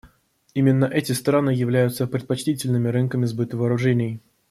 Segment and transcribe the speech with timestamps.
[0.55, 4.19] Именно эти страны являются предпочтительными рынками сбыта вооружений.